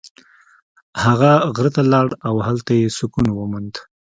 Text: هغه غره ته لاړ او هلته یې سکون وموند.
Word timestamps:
هغه 1.03 1.31
غره 1.55 1.71
ته 1.75 1.81
لاړ 1.93 2.07
او 2.27 2.35
هلته 2.47 2.71
یې 2.79 2.87
سکون 2.97 3.27
وموند. 3.33 3.73